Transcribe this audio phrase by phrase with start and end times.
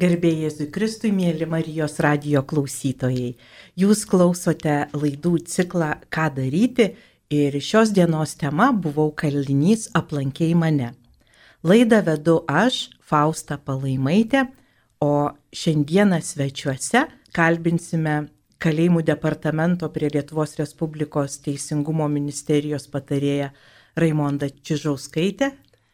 [0.00, 3.34] Garbėjai Jėzui Kristui, mėly Marijos radio klausytojai.
[3.76, 6.86] Jūs klausote laidų ciklą Ką daryti
[7.28, 10.94] ir šios dienos tema buvau kalinys aplankiai mane.
[11.60, 14.46] Laidą vedu aš, Fausta Palaimaitė,
[15.04, 17.04] o šiandieną svečiuose
[17.36, 18.30] kalbinsime
[18.62, 23.50] Kalėjimų departamento prie Lietuvos Respublikos Teisingumo ministerijos patarėją
[23.98, 25.50] Raimondą Čižauskaitę.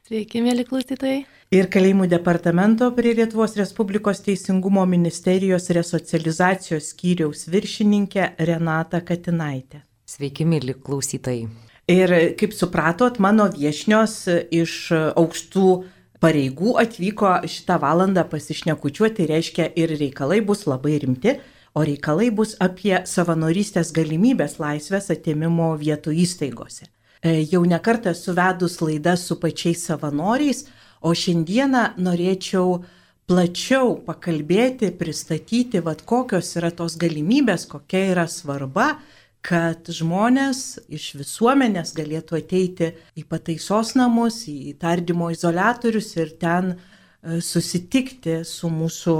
[0.08, 9.02] Sveiki, mėly klausytojai ir Kalėjimų departamento prie Lietuvos Respublikos Teisingumo ministerijos resocializacijos skyriaus viršininkė Renata
[9.04, 9.82] Katinaitė.
[10.08, 11.44] Sveiki, mėly klausytojai.
[11.92, 14.16] Ir kaip supratot, mano viešnios
[14.48, 15.68] iš aukštų
[16.24, 21.36] pareigų atvyko šitą valandą pasišnekučiuoti, reiškia ir reikalai bus labai rimti,
[21.76, 26.88] o reikalai bus apie savanorystės galimybės laisvės atėmimo vietų įstaigose.
[27.22, 30.66] E, jau nekartą suvedus laidas su pačiais savanoriais,
[31.00, 32.80] O šiandieną norėčiau
[33.28, 38.96] plačiau pakalbėti, pristatyti, vad kokios yra tos galimybės, kokia yra svarba,
[39.44, 47.38] kad žmonės iš visuomenės galėtų ateiti į pataisos namus, į tardymo izolatorius ir ten e,
[47.44, 49.16] susitikti su mūsų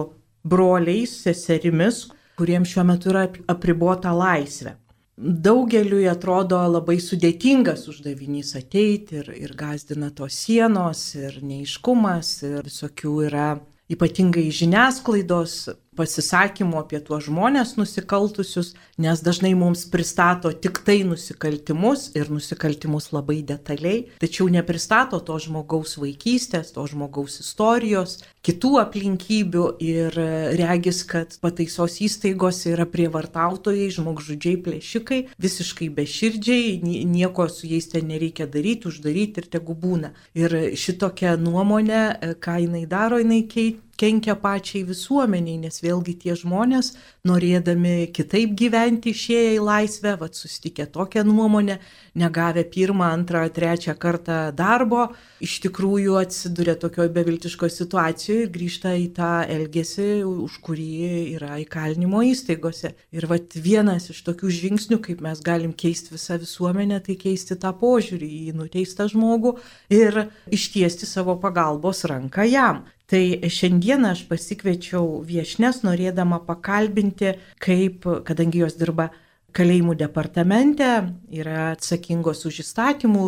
[0.49, 2.09] broliais, seserimis,
[2.39, 4.75] kuriems šiuo metu yra apribota laisvė
[5.19, 13.15] daugeliui atrodo labai sudėtingas uždavinys ateiti ir, ir gazdina tos sienos ir neiškumas ir visokių
[13.27, 13.49] yra
[13.91, 15.57] ypatingai žiniasklaidos
[15.99, 23.41] pasisakymų apie tuos žmonės nusikaltusius, nes dažnai mums pristato tik tai nusikaltimus ir nusikaltimus labai
[23.47, 30.19] detaliai, tačiau nepristato to žmogaus vaikystės, to žmogaus istorijos, kitų aplinkybių ir
[30.59, 38.49] regis, kad pataisos įstaigose yra prievartautojai, žmogžudžiai, plėšikai, visiškai beširdžiai, nieko su jais ten nereikia
[38.51, 40.15] daryti, uždaryti ir tegu būna.
[40.39, 46.93] Ir šitokia nuomonė, ką jinai daro, jinai keit kenkia pačiai visuomeniai, nes vėlgi tie žmonės,
[47.29, 51.79] norėdami kitaip gyventi, išėję į laisvę, vad susitikę tokią nuomonę,
[52.19, 55.09] negavę pirmą, antrą, trečią kartą darbo,
[55.45, 60.89] iš tikrųjų atsiduria tokioje beviltiškoje situacijoje ir grįžta į tą elgesį, už kurį
[61.37, 62.95] yra įkalinimo įstaigose.
[63.15, 67.75] Ir vad vienas iš tokių žingsnių, kaip mes galim keisti visą visuomenę, tai keisti tą
[67.83, 69.57] požiūrį į nuteistą žmogų
[69.95, 72.87] ir ištiesti savo pagalbos ranką jam.
[73.09, 79.07] Tai šiandieną aš pasikviečiau viešnes norėdama pakalbinti, kaip, kadangi jos dirba
[79.57, 80.89] kalėjimų departamente,
[81.33, 83.23] yra atsakingos už įstatymų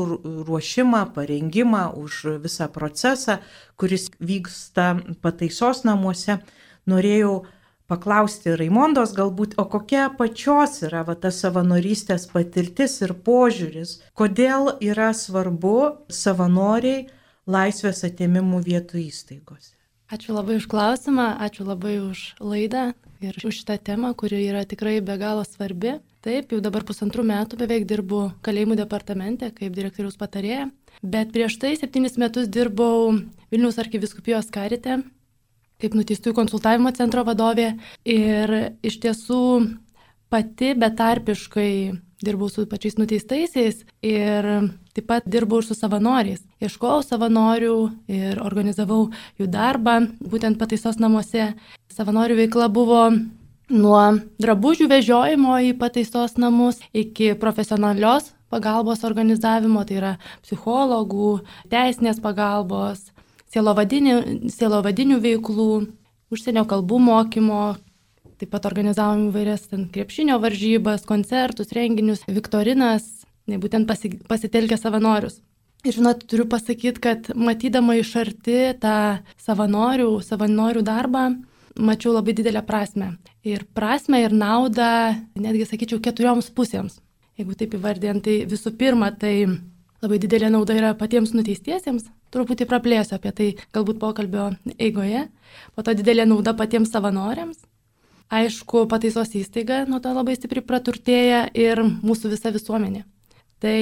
[0.48, 3.38] ruošimą, parengimą, už visą procesą,
[3.80, 4.90] kuris vyksta
[5.24, 6.36] pataisos namuose,
[6.84, 7.46] norėjau
[7.88, 15.08] paklausti Raimondos galbūt, o kokia pačios yra va, ta savanorystės patirtis ir požiūris, kodėl yra
[15.16, 17.08] svarbu savanoriai
[17.50, 19.74] laisvės atėmimų vietų įstaigose.
[20.10, 22.88] Ačiū labai už klausimą, ačiū labai už laidą
[23.22, 26.00] ir už šitą temą, kuri yra tikrai be galo svarbi.
[26.20, 30.66] Taip, jau dabar pusantrų metų beveik dirbu kalėjimų departamente kaip direktoriaus patarėja,
[31.00, 33.14] bet prieš tai septynis metus dirbau
[33.50, 34.98] Vilnius arkiviskupijos karite
[35.80, 37.72] kaip nuteistųjų konsultavimo centro vadovė
[38.04, 38.52] ir
[38.84, 39.40] iš tiesų
[40.30, 41.72] pati betarpiškai
[42.24, 44.48] dirbau su pačiais nuteistaisiais ir
[44.94, 46.42] taip pat dirbau ir su savanoriais.
[46.60, 47.76] Ieškojau savanorių
[48.08, 49.08] ir organizavau
[49.40, 51.54] jų darbą, būtent pataisos namuose.
[51.90, 53.06] Savanorių veikla buvo
[53.70, 54.02] nuo
[54.42, 61.38] drabužių vežiojimo į pataisos namus iki profesionalios pagalbos organizavimo, tai yra psichologų,
[61.70, 63.12] teisinės pagalbos,
[63.54, 64.16] sielovadinių,
[64.50, 65.70] sielovadinių veiklų,
[66.34, 67.62] užsienio kalbų mokymo,
[68.40, 73.04] Taip pat organizavom įvairias krepšinio varžybas, koncertus, renginius, viktorinas,
[73.50, 75.42] būtent pasi, pasitelkę savanorius.
[75.84, 81.22] Ir žinot, turiu pasakyti, kad matydama iš arti tą savanorių, savanorių darbą,
[81.76, 83.14] mačiau labai didelę prasme.
[83.44, 84.90] Ir prasme ir naudą,
[85.40, 86.98] netgi sakyčiau, keturioms pusėms.
[87.40, 89.34] Jeigu taip įvardėjant, tai visų pirma, tai
[90.00, 92.10] labai didelė nauda yra patiems nuteistiesiems.
[92.30, 95.26] Truputį praplėsiu apie tai galbūt pokalbio eigoje.
[95.74, 97.60] Po to didelė nauda patiems savanoriams.
[98.30, 103.02] Aišku, pataisos įstaiga nuo to labai stipriai praturtėja ir mūsų visa visuomenė.
[103.60, 103.78] Tai,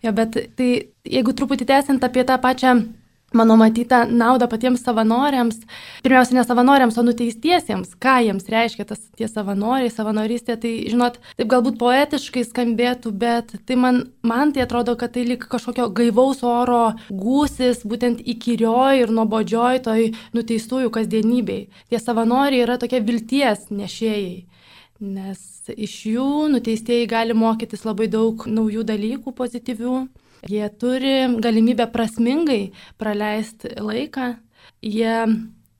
[0.00, 0.68] jo, bet tai
[1.04, 2.78] jeigu truputį tęsiant apie tą pačią
[3.34, 5.58] mano matytą naudą patiems savanoriams,
[6.04, 11.50] pirmiausia, ne savanoriams, o nuteistiesiems, ką jiems reiškia tas tie savanoriai, savanorystė, tai, žinot, taip
[11.50, 16.94] galbūt poetiškai skambėtų, bet tai man, man tai atrodo, kad tai lik kažkokio gaivaus oro
[17.10, 21.68] gūsis, būtent įkyrioj ir nuobodžioj toj nuteistųjų kasdienybei.
[21.90, 24.44] Tie savanoriai yra tokie vilties nešėjai.
[25.04, 25.40] Nes
[25.74, 29.96] iš jų nuteistieji gali mokytis labai daug naujų dalykų pozityvių,
[30.50, 34.34] Jie turi galimybę prasmingai praleisti laiką,
[34.84, 35.18] jie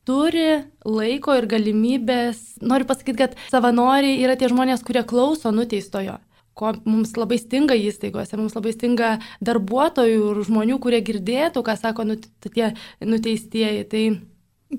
[0.09, 0.47] turi
[0.85, 2.61] laiko ir galimybės.
[2.65, 6.21] Noriu pasakyti, kad savanoriai yra tie žmonės, kurie klauso nuteistojo
[6.55, 12.07] ko mums labai stinga įstaigose, mums labai stinga darbuotojų ir žmonių, kurie girdėtų, ką sako
[12.47, 12.71] tie
[13.03, 13.85] nuteistieji.
[13.91, 14.05] Tai,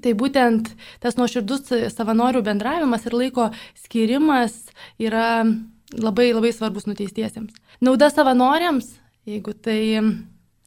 [0.03, 0.71] tai būtent
[1.03, 3.49] tas nuoširdus savanorių bendravimas ir laiko
[3.83, 4.55] skirimas
[4.95, 5.43] yra
[5.95, 7.53] labai labai svarbus nuteistiesiems.
[7.83, 9.81] Nauda savanoriams, jeigu tai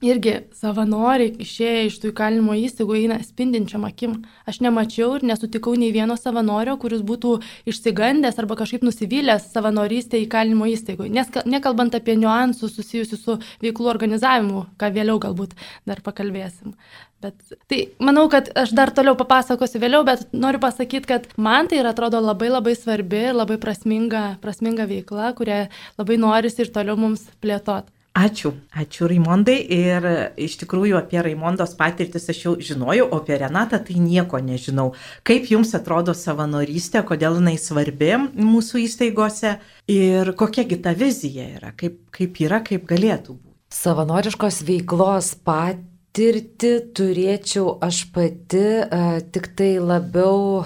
[0.04, 4.20] irgi savanoriai išėję iš tų įkalinimo įstaigų eina spindinčiam akim.
[4.46, 7.38] Aš nemačiau ir nesutikau nei vieno savanorio, kuris būtų
[7.70, 11.08] išsigandęs arba kažkaip nusivylęs savanorystė įkalinimo įstaigų.
[11.10, 15.58] Nes nekalbant apie niuansus susijusius su veiklų organizavimu, ką vėliau galbūt
[15.88, 16.76] dar pakalbėsim.
[17.18, 17.34] Bet
[17.66, 21.90] tai manau, kad aš dar toliau papasakosiu vėliau, bet noriu pasakyti, kad man tai yra
[21.90, 25.64] atrodo labai labai svarbi ir labai prasminga, prasminga veikla, kurią
[25.98, 27.97] labai norisi ir toliau mums plėtoti.
[28.18, 30.06] Ačiū, ačiū Raimondai ir
[30.40, 34.88] iš tikrųjų apie Raimondos patirtis aš jau žinojau, o apie Renatą tai nieko nežinau.
[35.28, 39.54] Kaip jums atrodo savanorystė, kodėl jinai svarbi mūsų įstaigose
[39.94, 43.54] ir kokiagi ta vizija yra, kaip, kaip yra, kaip galėtų būti.
[43.78, 50.64] Savanoriškos veiklos patirtį turėčiau aš pati, uh, tik tai labiau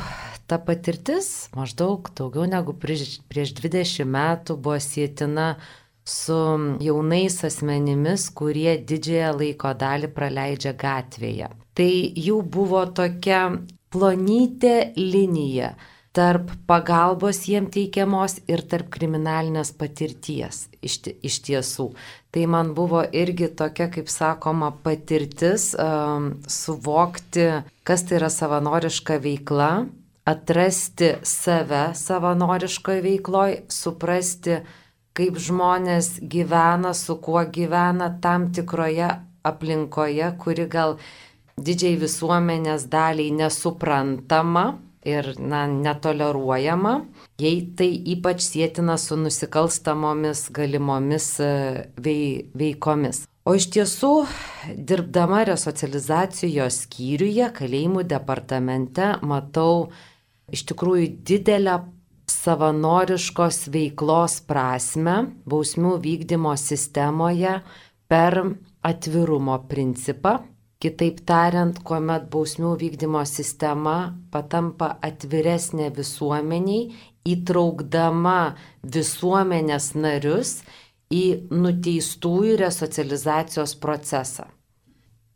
[0.49, 5.55] ta patirtis, maždaug daugiau negu prieš, prieš 20 metų buvo sėtina
[6.05, 6.39] su
[6.83, 11.49] jaunais asmenimis, kurie didžiąją laiko dalį praleidžia gatvėje.
[11.75, 11.93] Tai
[12.27, 13.47] jų buvo tokia
[13.93, 15.75] plonytė linija
[16.13, 21.89] tarp pagalbos jiem teikiamos ir tarp kriminalinės patirties iš, iš tiesų.
[22.33, 27.49] Tai man buvo irgi tokia, kaip sakoma, patirtis um, suvokti,
[27.85, 29.71] kas tai yra savanoriška veikla,
[30.29, 34.61] atrasti save savanoriškoje veikloje, suprasti,
[35.17, 39.11] kaip žmonės gyvena, su kuo gyvena tam tikroje
[39.45, 40.97] aplinkoje, kuri gal
[41.61, 44.67] didžiai visuomenės daliai nesuprantama
[45.05, 46.95] ir na, netoleruojama,
[47.43, 51.53] jei tai ypač sėtina su nusikalstamomis galimomis e,
[51.99, 53.25] vei, veikomis.
[53.43, 54.13] O iš tiesų,
[54.79, 59.89] dirbdama resocializacijos skyriuje, kalėjimų departamente, matau
[60.55, 61.81] iš tikrųjų didelę
[62.43, 65.17] savanoriškos veiklos prasme
[65.47, 67.61] bausmių vykdymo sistemoje
[68.11, 68.39] per
[68.83, 70.41] atvirumo principą.
[70.83, 73.97] Kitaip tariant, kuomet bausmių vykdymo sistema
[74.35, 76.89] patampa atviresnė visuomeniai,
[77.23, 78.39] įtraukdama
[78.83, 80.57] visuomenės narius
[81.15, 81.25] į
[81.55, 84.49] nuteistųjų resocializacijos procesą.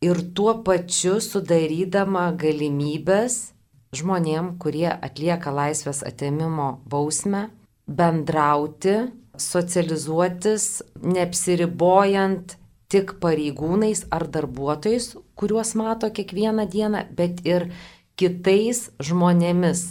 [0.02, 3.55] Ir tuo pačiu sudarydama galimybės
[3.94, 7.48] žmonėm, kurie atlieka laisvės atėmimo bausmę,
[7.86, 8.96] bendrauti,
[9.36, 12.56] socializuotis, neapsiribojant
[12.90, 17.70] tik pareigūnais ar darbuotojais, kuriuos mato kiekvieną dieną, bet ir
[18.18, 19.86] kitais žmonėmis.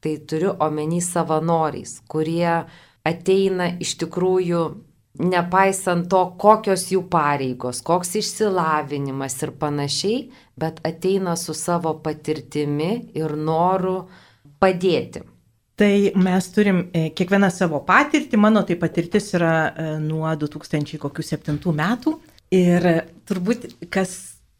[0.00, 2.64] Tai turiu omeny savanoriais, kurie
[3.04, 4.62] ateina iš tikrųjų
[5.20, 10.22] nepaisant to, kokios jų pareigos, koks išsilavinimas ir panašiai,
[10.60, 14.02] bet ateina su savo patirtimi ir noru
[14.60, 15.24] padėti.
[15.80, 22.18] Tai mes turim e, kiekvieną savo patirtį, mano tai patirtis yra e, nuo 2007 metų.
[22.52, 22.84] Ir
[23.30, 24.16] turbūt kas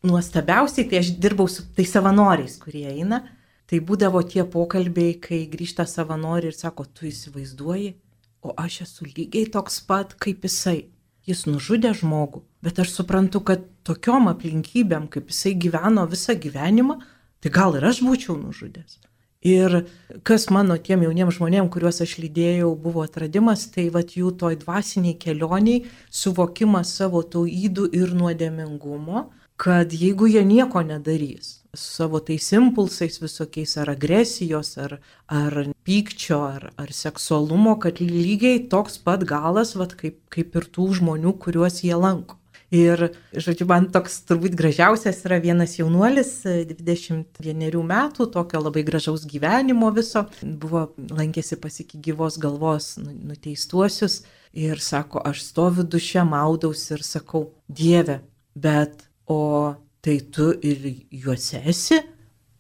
[0.06, 3.20] nuostabiausiai, tai aš dirbau su tai savanoriais, kurie eina,
[3.68, 7.92] tai būdavo tie pokalbiai, kai grįžta savanoriai ir sako, tu įsivaizduoji,
[8.42, 10.88] o aš esu lygiai toks pat kaip jisai.
[11.28, 16.96] Jis nužudė žmogų, bet aš suprantu, kad tokiom aplinkybėm, kaip jisai gyveno visą gyvenimą,
[17.40, 18.98] tai gal ir aš būčiau nužudęs.
[19.40, 19.86] Ir
[20.22, 25.16] kas mano tiem jauniems žmonėms, kuriuos aš lydėjau, buvo atradimas, tai vad jų toj dvasiniai
[25.20, 29.30] kelioniai suvokimas savo tų įdų ir nuodėmingumo,
[29.60, 34.94] kad jeigu jie nieko nedarys, savo tais impulsais visokiais ar agresijos, ar,
[35.28, 40.86] ar pykčio, ar, ar seksualumo, kad lygiai toks pat galas, vat, kaip, kaip ir tų
[41.00, 42.38] žmonių, kuriuos jie lanko.
[42.70, 46.30] Ir, žodžiu, man toks turbūt gražiausias yra vienas jaunuolis,
[46.70, 54.22] 21 metų, tokio labai gražaus gyvenimo viso, buvo lankėsi pas iki gyvos galvos nu, nuteistuosius
[54.56, 58.20] ir sako, aš stoviu duše, maudausi ir sakau, Dieve,
[58.54, 60.82] bet o tai tu ir
[61.12, 62.00] juose esi,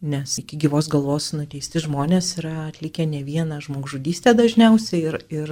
[0.00, 5.50] nes iki gyvos galvos nuteisti žmonės yra atlikę ne vieną žmogžudystę dažniausiai ir, ir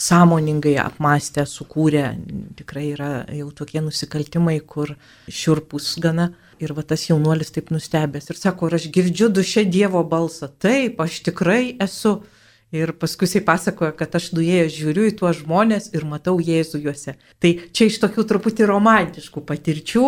[0.00, 2.06] sąmoningai apmastę, sukūrę,
[2.56, 4.94] tikrai yra jau tokie nusikaltimai, kur
[5.28, 6.30] šiurpus gana.
[6.62, 10.46] Ir va tas jaunuolis taip nustebęs ir sako, aš girdžiu duše Dievo balsą.
[10.62, 12.20] Taip, aš tikrai esu.
[12.72, 17.12] Ir paskui jisai pasakoja, kad aš nuėjęs žiūriu į tuos žmonės ir matau Jėzų juose.
[17.36, 20.04] Tai čia iš tokių truputį romantiškų patirčių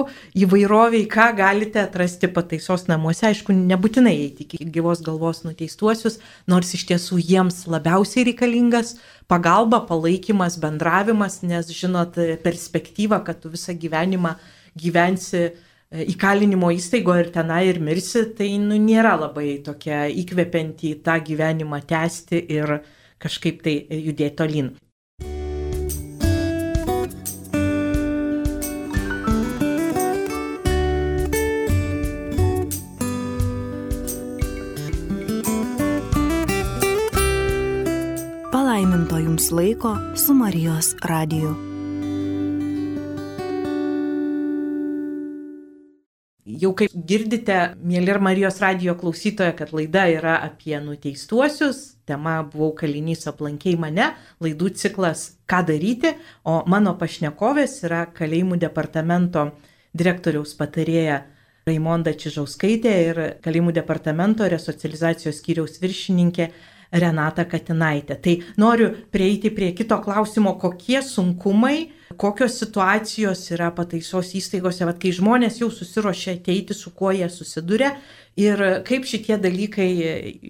[0.47, 3.27] įvairoviai, ką galite atrasti pataisos namuose.
[3.29, 6.17] Aišku, nebūtinai eiti iki gyvos galvos nuteistuosius,
[6.49, 8.95] nors iš tiesų jiems labiausiai reikalingas
[9.29, 12.17] pagalba, palaikymas, bendravimas, nes žinot
[12.47, 14.39] perspektyvą, kad tu visą gyvenimą
[14.73, 15.51] gyvensi
[15.95, 22.41] įkalinimo įstaigoje ir tenai ir mirsi, tai nu, nėra labai tokia įkvepianti tą gyvenimą tęsti
[22.57, 22.81] ir
[23.23, 24.73] kažkaip tai judėti tolin.
[38.51, 41.74] Palaiminto jums laiko su Marijos radiju.
[46.65, 52.71] Jau kaip girdite, mėly ir Marijos radijo klausytoja, kad laida yra apie nuteistuosius, tema buvau
[52.79, 56.15] kalinys aplankiai mane, laidų ciklas Ką daryti,
[56.49, 59.51] o mano pašnekovės yra kalėjimų departamento
[59.93, 61.19] direktoriaus patarėja
[61.69, 66.49] Raimonda Čižauskaitė ir kalėjimų departamento resocializacijos skyriaus viršininkė
[67.05, 68.17] Renata Katinaitė.
[68.25, 71.91] Tai noriu prieiti prie kito klausimo, kokie sunkumai,
[72.21, 77.95] kokios situacijos yra pataisos įstaigose, vat, kai žmonės jau susirošia ateiti, su kuo jie susiduria
[78.39, 79.89] ir kaip šitie dalykai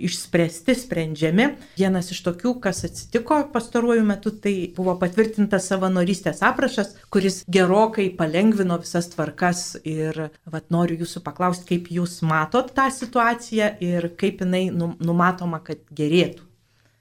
[0.06, 1.48] išspręsti, sprendžiami.
[1.78, 8.78] Vienas iš tokių, kas atsitiko pastaruoju metu, tai buvo patvirtintas savanorystės aprašas, kuris gerokai palengvino
[8.80, 14.66] visas tvarkas ir vat, noriu jūsų paklausti, kaip jūs matot tą situaciją ir kaip jinai
[14.72, 16.53] numatoma, kad gerėtų.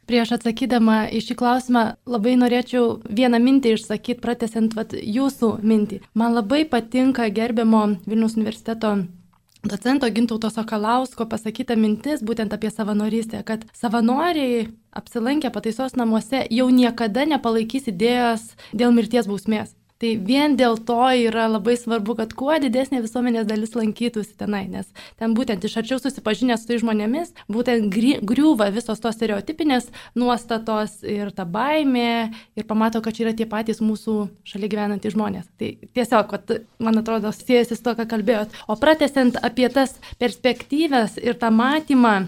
[0.10, 6.02] Prieš atsakydama į šį klausimą labai norėčiau vieną mintį išsakyti, pratesiant vat, jūsų mintį.
[6.14, 8.98] Man labai patinka gerbiamo Vilnius universiteto
[9.64, 17.24] docento Gintauto Sokalausko pasakyta mintis būtent apie savanorystę, kad savanoriai apsilankę pataisos namuose jau niekada
[17.30, 19.72] nepalaikys idėjos dėl mirties bausmės.
[20.04, 24.90] Tai vien dėl to yra labai svarbu, kad kuo didesnė visuomenės dalis lankytųsi tenai, nes
[25.16, 29.88] ten būtent iš arčiau susipažinęs su tai žmonėmis, būtent griūva visos tos stereotipinės
[30.20, 35.48] nuostatos ir ta baimė ir pamato, kad čia yra tie patys mūsų šalia gyvenantys žmonės.
[35.56, 36.52] Tai tiesiog, kad,
[36.84, 38.60] man atrodo, siejasi su to, ką kalbėjot.
[38.68, 42.26] O pratesiant apie tas perspektyvas ir tą matymą,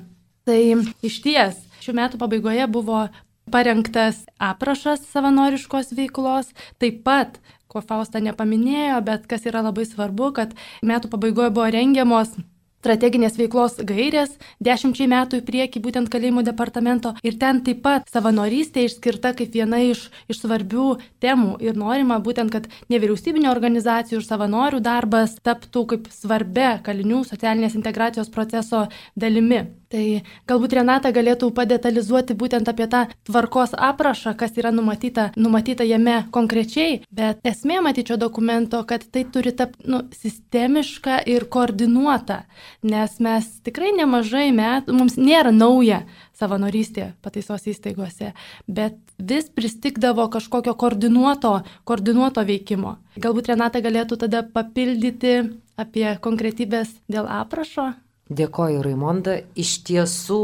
[0.48, 0.62] tai
[1.04, 3.04] iš ties šių metų pabaigoje buvo
[3.52, 7.36] parengtas aprašas savanoriškos veiklos, taip pat
[7.76, 12.38] ko Fausta nepaminėjo, bet kas yra labai svarbu, kad metų pabaigoje buvo rengiamos
[12.86, 18.86] strateginės veiklos gairės dešimčiai metų į priekį būtent kalėjimų departamento ir ten taip pat savanorystė
[18.86, 20.90] išskirta kaip viena iš, iš svarbių
[21.24, 27.78] temų ir norima būtent, kad nevyriausybinio organizacijų ir savanorių darbas taptų kaip svarbia kalinių socialinės
[27.80, 28.86] integracijos proceso
[29.18, 29.66] dalimi.
[29.96, 36.18] Tai galbūt Renata galėtų padetalizuoti būtent apie tą tvarkos aprašą, kas yra numatyta, numatyta jame
[36.36, 42.42] konkrečiai, bet esmė matyčio dokumento, kad tai turi tapti nu, sistemiška ir koordinuota,
[42.84, 46.04] nes mes tikrai nemažai metų, mums nėra nauja
[46.36, 48.34] savanorystė pataisos įstaigose,
[48.68, 52.98] bet vis pristikdavo kažkokio koordinuoto, koordinuoto veikimo.
[53.16, 55.38] Galbūt Renata galėtų tada papildyti
[55.80, 57.94] apie konkretybės dėl aprašo.
[58.30, 59.40] Dėkoju, Raimonda.
[59.54, 60.44] Iš tiesų,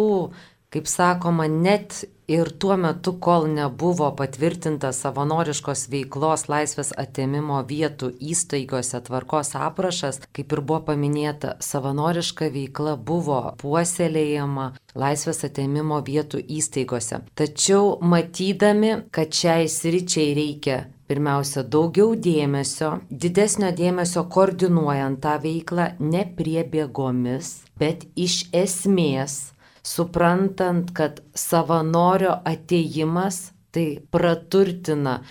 [0.74, 9.02] kaip sakoma, net ir tuo metu, kol nebuvo patvirtintas savanoriškos veiklos laisvės atėmimo vietų įstaigose
[9.08, 17.24] tvarkos aprašas, kaip ir buvo paminėta, savanoriška veikla buvo puoselėjama laisvės atėmimo vietų įstaigose.
[17.36, 26.24] Tačiau matydami, kad šiai sričiai reikia pirmiausia, daugiau dėmesio, didesnio dėmesio koordinuojant tą veiklą ne
[26.38, 27.50] priebėgomis,
[27.82, 35.22] bet iš esmės, suprantant, kad savanorio ateimas tai praturtina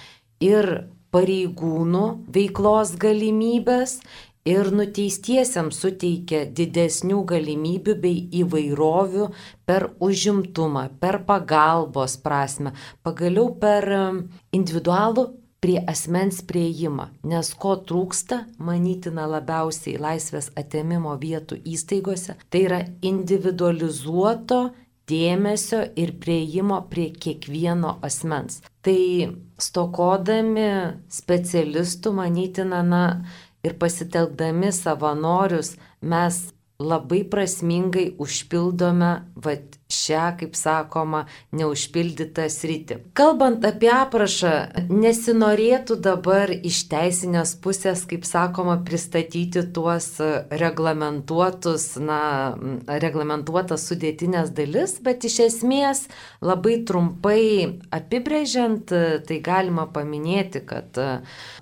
[0.42, 0.70] ir
[1.14, 2.04] pareigūnų
[2.34, 4.00] veiklos galimybės,
[4.48, 9.28] ir nuteistiesiams suteikia didesnių galimybių bei įvairovių
[9.68, 12.72] per užimtumą, per pagalbos prasme,
[13.04, 13.86] pagaliau per
[14.56, 15.28] individualų
[15.60, 24.62] prie asmens prieimą, nes ko trūksta, manytina labiausiai laisvės atėmimo vietų įstaigose, tai yra individualizuoto
[25.10, 28.60] dėmesio ir prieimo prie kiekvieno asmens.
[28.80, 29.00] Tai
[29.60, 30.70] stokodami
[31.12, 33.04] specialistų, manytina, na,
[33.66, 36.40] ir pasitelkdami savanorius, mes
[36.80, 39.12] labai prasmingai užpildome
[39.44, 41.24] vat, šią, kaip sakoma,
[41.56, 43.00] neužpildytą sritį.
[43.18, 44.52] Kalbant apie aprašą,
[44.90, 50.12] nesinorėtų dabar iš teisinės pusės, kaip sakoma, pristatyti tuos
[50.50, 52.20] reglamentuotus, na,
[52.86, 56.06] reglamentuotas sudėtinės dalis, bet iš esmės
[56.44, 57.42] labai trumpai
[57.94, 58.94] apibrėžiant,
[59.26, 60.96] tai galima paminėti, kad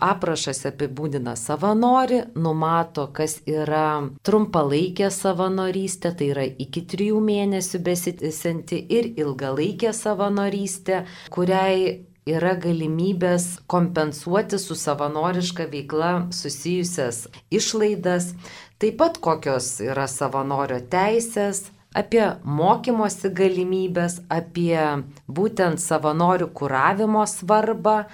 [0.05, 7.81] aprašas apibūdina savanori, numato, kas yra trumpalaikė savanorystė, tai yra iki trijų mėnesių
[8.19, 18.35] besitęsianti ir ilgalaikė savanorystė, kuriai yra galimybės kompensuoti su savanoriška veikla susijusias išlaidas,
[18.79, 28.07] taip pat kokios yra savanorio teisės, apie mokymosi galimybės, apie būtent savanorių kuravimo svarbą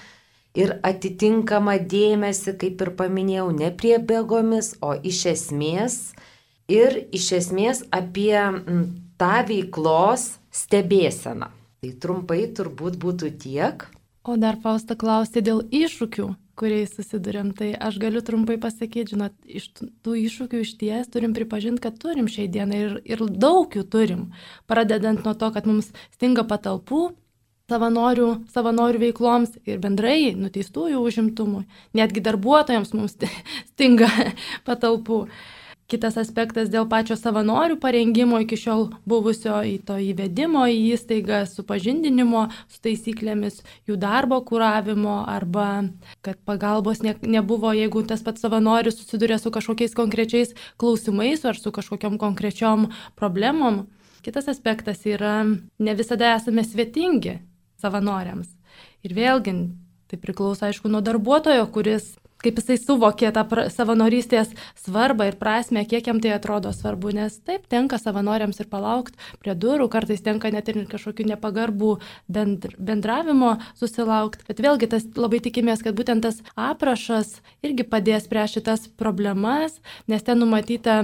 [0.55, 6.15] ir atitinkamą dėmesį, kaip ir paminėjau, ne prie bėgomis, o iš esmės.
[6.71, 8.39] Ir iš esmės apie
[9.21, 11.51] tą veiklos stebėseną.
[11.85, 13.87] Tai trumpai turbūt būtų tiek.
[14.25, 17.51] O dar Fausta klausė dėl iššūkių, kuriais susidurėm.
[17.57, 22.31] Tai aš galiu trumpai pasakyti, žinot, iš tų iššūkių iš ties turim pripažinti, kad turim
[22.31, 24.31] šiai dienai ir, ir daug jų turim.
[24.71, 27.11] Pradedant nuo to, kad mums stinga patalpų,
[27.71, 31.65] savanorių, savanorių veikloms ir bendrai nuteistųjų užimtumui.
[31.97, 33.19] Netgi darbuotojams mums
[33.73, 34.11] stinga
[34.65, 35.27] patalpų.
[35.95, 42.49] Kitas aspektas dėl pačio savanorių parengimo iki šiol buvusio į to įvedimo į įstaigą, supažindinimo
[42.67, 45.85] su taisyklėmis, jų darbo kūravimo arba
[46.27, 51.71] kad pagalbos ne, nebuvo, jeigu tas pats savanoris susiduria su kažkokiais konkrečiais klausimais ar su
[51.71, 53.85] kažkokiam konkrečiom problemom.
[54.27, 55.45] Kitas aspektas yra,
[55.79, 57.39] ne visada esame svetingi
[57.79, 58.51] savanoriams.
[59.07, 59.55] Ir vėlgi,
[60.11, 64.53] tai priklauso aišku nuo darbuotojo, kuris kaip jisai suvokė tą savanorystės
[64.85, 69.57] svarbą ir prasme, kiek jam tai atrodo svarbu, nes taip tenka savanoriams ir palaukti prie
[69.59, 71.97] durų, kartais tenka net ir kažkokių nepagarbų
[72.29, 78.47] bendr bendravimo susilaukti, bet vėlgi tas labai tikimės, kad būtent tas aprašas irgi padės prie
[78.51, 81.03] šitas problemas, nes ten numatyta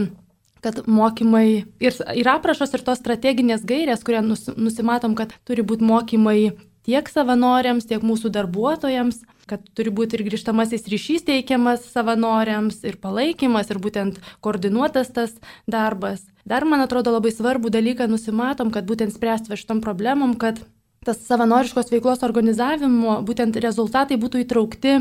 [0.60, 5.86] kad mokymai ir, ir aprašos, ir tos strateginės gairės, kurią nus, nusimatom, kad turi būti
[5.88, 6.52] mokymai
[6.90, 13.70] tiek savanoriams, tiek mūsų darbuotojams, kad turi būti ir grįžtamasis ryšys teikiamas savanoriams, ir palaikymas,
[13.70, 15.36] ir būtent koordinuotas tas
[15.70, 16.24] darbas.
[16.48, 20.58] Dar, man atrodo, labai svarbų dalyką nusimatom, kad būtent spręsti šitom problemom, kad
[21.06, 24.96] tas savanoriškos veiklos organizavimo būtent rezultatai būtų įtraukti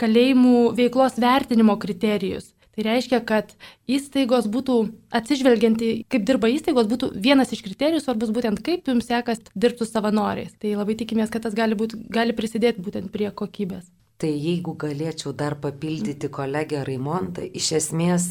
[0.00, 2.52] kalėjimų veiklos vertinimo kriterijus.
[2.72, 3.50] Tai reiškia, kad
[3.90, 4.76] įstaigos būtų,
[5.12, 9.84] atsižvelgiant į kaip dirba įstaigos, būtų vienas iš kriterijų svarbus būtent kaip jums sekas dirbti
[9.84, 10.54] su savanoriais.
[10.56, 13.90] Tai labai tikimės, kad tas gali, būt, gali prisidėti būtent prie kokybės.
[14.22, 18.30] Tai jeigu galėčiau dar papildyti kolegę Raimondą, iš esmės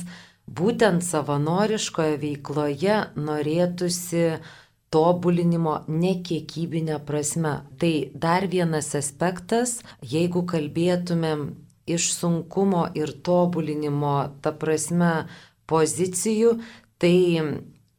[0.49, 4.25] būtent savanoriškoje veikloje norėtųsi
[4.91, 7.59] tobulinimo nekiekybinė prasme.
[7.79, 11.51] Tai dar vienas aspektas, jeigu kalbėtumėm
[11.89, 15.27] iš sunkumo ir tobulinimo, ta prasme,
[15.71, 16.57] pozicijų,
[17.01, 17.15] tai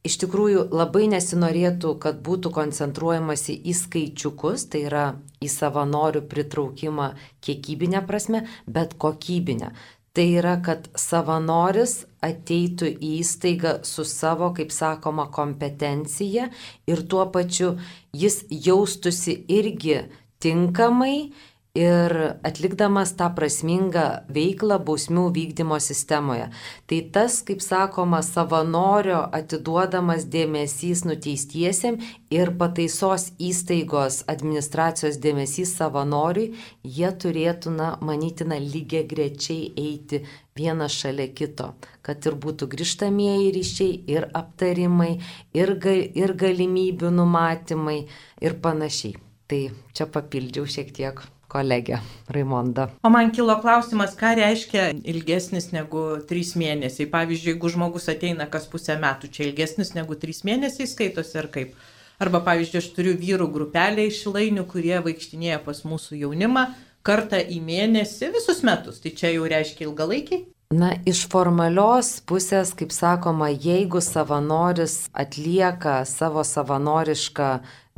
[0.07, 5.07] iš tikrųjų labai nesinorėtų, kad būtų koncentruojamasi į skaičiukus, tai yra
[5.42, 7.12] į savanorių pritraukimą
[7.45, 9.73] kiekybinę prasme, bet kokybinę.
[10.12, 16.51] Tai yra, kad savanoris ateitų į įstaigą su savo, kaip sakoma, kompetencija
[16.90, 17.79] ir tuo pačiu
[18.12, 20.03] jis jaustusi irgi
[20.45, 21.33] tinkamai
[21.72, 22.12] ir
[22.44, 24.04] atlikdamas tą prasmingą
[24.37, 26.50] veiklą bausmių vykdymo sistemoje.
[26.87, 31.96] Tai tas, kaip sakoma, savanorio atiduodamas dėmesys nuteistiesiam
[32.28, 36.52] ir pataisos įstaigos administracijos dėmesys savanoriui,
[36.85, 41.72] jie turėtų, na, manytina, lygiai grečiai eiti vienas šalia kito,
[42.04, 45.14] kad ir būtų grįžtamieji ryšiai, ir aptarimai,
[45.56, 48.02] ir, ga, ir galimybių numatymai
[48.44, 49.16] ir panašiai.
[49.48, 52.01] Tai čia papildžiau šiek tiek kolegė
[52.33, 52.88] Raimonda.
[53.05, 57.09] O man kilo klausimas, ką reiškia ilgesnis negu 3 mėnesiai.
[57.12, 61.77] Pavyzdžiui, jeigu žmogus ateina kas pusę metų, čia ilgesnis negu 3 mėnesiai skaitosi ar kaip.
[62.23, 66.69] Arba, pavyzdžiui, aš turiu vyrų grupelę iš lainių, kurie vaikštinėja pas mūsų jaunimą
[67.07, 69.03] kartą į mėnesį visus metus.
[69.03, 70.45] Tai čia jau reiškia ilgalaikiai?
[70.72, 77.48] Na, iš formalios pusės, kaip sakoma, jeigu savanoris atlieka savo savanorišką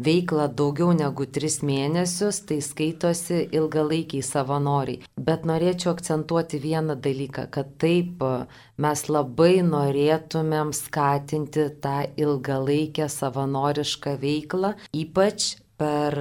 [0.02, 5.04] veiklą daugiau negu tris mėnesius, tai skaitosi ilgalaikiai savanoriai.
[5.14, 8.26] Bet norėčiau akcentuoti vieną dalyką, kad taip
[8.82, 16.18] mes labai norėtumėm skatinti tą ilgalaikę savanorišką veiklą, ypač per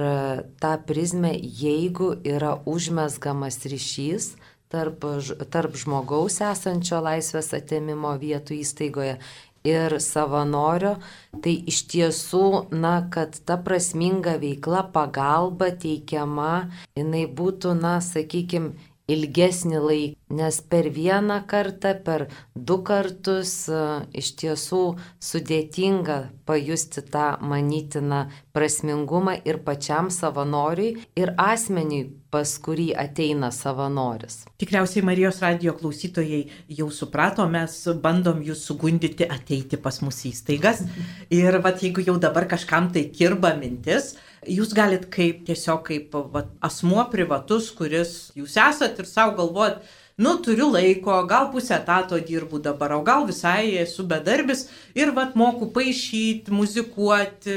[0.62, 4.36] tą prizmę, jeigu yra užmesgamas ryšys
[4.74, 5.06] tarp,
[5.54, 9.18] tarp žmogaus esančio laisvės atėmimo vietų įstaigoje
[9.64, 10.96] ir savanorio,
[11.44, 18.74] tai iš tiesų, na, kad ta prasminga veikla, pagalba teikiama, jinai būtų, na, sakykime,
[19.10, 23.82] ilgesnį laiką, nes per vieną kartą, per du kartus e,
[24.20, 24.82] iš tiesų
[25.22, 26.18] sudėtinga
[26.48, 34.42] pajusti tą manytiną prasmingumą ir pačiam savanoriui, ir asmeniui, pas kurį ateina savanoris.
[34.58, 36.42] Tikriausiai Marijos radio klausytojai
[36.78, 40.82] jau suprato, mes bandom jūs sugundyti ateiti pas mūsų įstaigas.
[41.30, 44.16] Ir vat, jeigu jau dabar kažkam tai kirba mintis,
[44.50, 49.84] jūs galit kaip tiesiog kaip va, asmuo privatus, kuris jūs esat ir savo galvojat,
[50.16, 55.34] nu turiu laiko, gal pusę etato dirbu dabar, o gal visai esu bedarbis ir vat
[55.34, 57.56] moku paaišyti, muzikuoti,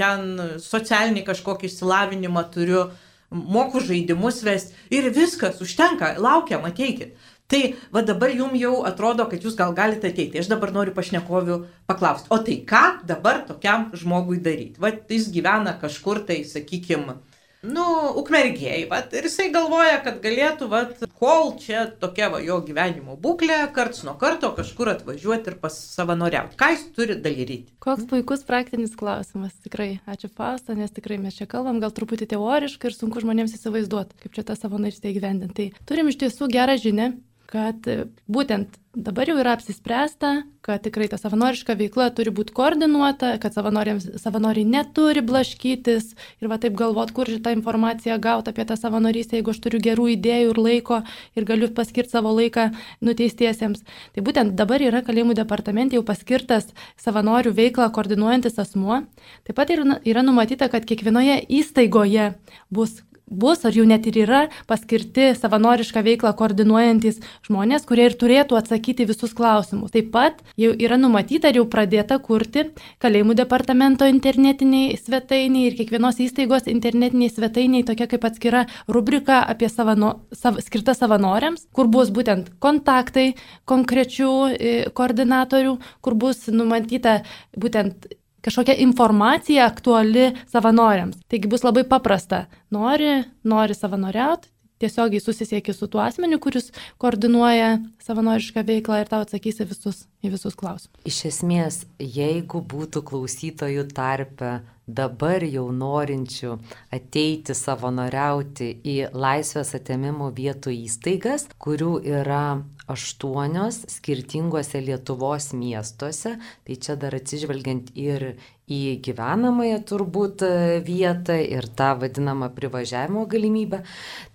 [0.00, 0.22] ten
[0.62, 2.86] socialinį kažkokį išsilavinimą turiu,
[3.32, 7.16] moku žaidimus vesti ir viskas, užtenka, laukiam, ateikit.
[7.52, 10.40] Tai va dabar jums jau atrodo, kad jūs gal galite ateiti.
[10.40, 11.58] Aš dabar noriu pašnekovių
[11.90, 14.80] paklausti, o tai ką dabar tokiam žmogui daryti?
[14.80, 17.18] Va jis gyvena kažkur tai, sakykime,
[17.66, 17.84] nu,
[18.18, 20.82] ukmergėjai, va, ir jisai galvoja, kad galėtų, va,
[21.18, 26.58] kol čia tokia va jo gyvenimo būklė, karts nuo karto kažkur atvažiuoti ir pasavanoriauti.
[26.58, 27.60] Ką jis turi daryti?
[27.82, 30.00] Koks puikus praktinis klausimas, tikrai.
[30.10, 34.34] Ačiū Fausta, nes tikrai mes čia kalbam gal truputį teoriškai ir sunku žmonėms įsivaizduoti, kaip
[34.36, 35.70] čia tą savanorystę įgyvendinti.
[35.72, 37.12] Tai turim iš tiesų gerą žinę,
[37.52, 37.84] kad
[38.32, 40.30] būtent dabar jau yra apsispręsta,
[40.64, 46.10] kad tikrai ta savanoriška veikla turi būti koordinuota, kad savanoriai neturi blaškytis
[46.42, 50.08] ir va taip galvot, kur šitą informaciją gauti apie tą savanorystę, jeigu aš turiu gerų
[50.14, 51.00] idėjų ir laiko
[51.36, 52.68] ir galiu paskirti savo laiką
[53.04, 53.84] nuteistiesiems.
[54.12, 56.68] Tai būtent dabar yra kalėjimų departamente jau paskirtas
[57.00, 59.02] savanorių veiklą koordinuojantis asmuo.
[59.48, 62.34] Taip pat yra, numatyta, kad kiekvienoje įstaigoje
[62.72, 68.58] bus bus, ar jų net ir yra paskirti savanorišką veiklą koordinuojantis žmonės, kurie ir turėtų
[68.58, 69.92] atsakyti visus klausimus.
[69.94, 72.68] Taip pat jau yra numatyta ir jau pradėta kurti
[73.02, 80.14] kalėjimų departamento internetiniai svetainiai ir kiekvienos įstaigos internetiniai svetainiai, tokia kaip atskira rubrika apie savano,
[80.36, 83.32] sav, skirtą savanoriams, kur bus būtent kontaktai
[83.68, 87.22] konkrečių e, koordinatorių, kur bus numatyta
[87.56, 88.10] būtent
[88.42, 91.20] kažkokia informacija aktuali savanoriams.
[91.28, 92.46] Taigi bus labai paprasta.
[92.70, 94.50] Nori, nori savanoriauti,
[94.82, 100.58] tiesiogiai susisieki su tuo asmeniu, kuris koordinuoja savanorišką veiklą ir tau atsakysi visus, į visus
[100.58, 100.98] klausimus.
[101.06, 106.56] Iš esmės, jeigu būtų klausytojų tarpe dabar jau norinčių
[106.92, 116.34] ateiti savanoriauti į laisvės atėmimo vietų įstaigas, kurių yra aštuonios skirtingose Lietuvos miestuose,
[116.66, 118.34] tai čia dar atsižvelgiant ir
[118.72, 120.42] į gyvenamąją turbūt
[120.86, 123.82] vietą ir tą vadinamą privažiavimo galimybę.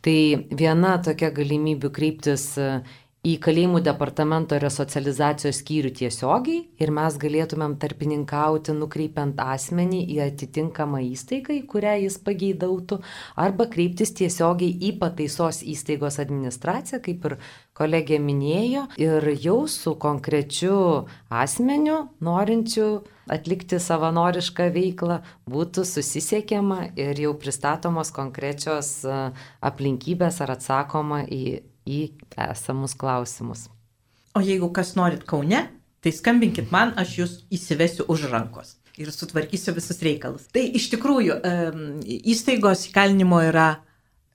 [0.01, 0.19] Tai
[0.51, 2.53] viena tokia galimybė kreiptis
[3.27, 11.57] į kalėjimų departamento resocializacijos skyrių tiesiogiai ir mes galėtumėm tarpininkauti, nukreipiant asmenį į atitinkamą įstaigą,
[11.57, 13.01] į kurią jis pageidautų,
[13.35, 17.37] arba kreiptis tiesiogiai į pataisos įstaigos administraciją, kaip ir
[17.77, 20.79] kolegė minėjo, ir jau su konkrečiu
[21.29, 22.87] asmeniu, norinčiu
[23.27, 25.19] atlikti savanorišką veiklą,
[25.51, 29.01] būtų susisiekiama ir jau pristatomos konkrečios
[29.59, 32.01] aplinkybės ar atsakoma į į
[32.47, 33.67] esamus klausimus.
[34.35, 35.63] O jeigu kas norit Kaune,
[36.03, 40.47] tai skambinkit man, aš jūs įsivesiu už rankos ir sutvarkysiu visus reikalus.
[40.53, 41.37] Tai iš tikrųjų
[42.33, 43.69] įstaigos įkalinimo yra